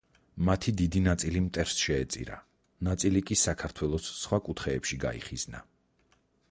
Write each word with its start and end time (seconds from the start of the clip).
მათი 0.47 0.71
დიდი 0.79 1.01
ნაწილი 1.07 1.43
მტერს 1.49 1.75
შეეწირა, 1.81 2.39
ნაწილი 2.89 3.23
კი 3.31 3.39
საქართველოს 3.43 4.11
სხვა 4.23 4.41
კუთხეებში 4.51 5.03
გაიხიზნა. 5.07 5.65